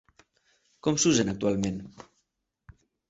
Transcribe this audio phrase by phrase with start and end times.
[0.87, 1.77] Com s'usen actualment?